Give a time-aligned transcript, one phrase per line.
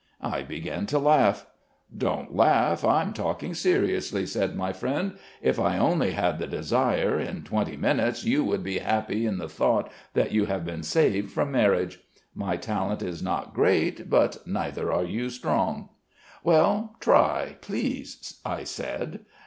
[0.23, 1.45] "I began to laugh.
[1.95, 2.83] "'Don't laugh.
[2.83, 5.15] I'm talking seriously,' said my friend.
[5.43, 9.47] 'If I only had the desire, in twenty minutes you would be happy in the
[9.47, 11.99] thought that you have been saved from marriage.
[12.33, 15.89] My talent is not great, but neither are you strong?'
[16.43, 19.19] "'Well, try, please,' I said.